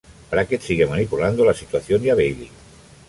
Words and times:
Brackett 0.31 0.61
sigue 0.63 0.87
manipulando 0.87 1.45
la 1.45 1.53
situación 1.53 2.03
y 2.03 2.09
a 2.09 2.15
Bailey. 2.15 2.49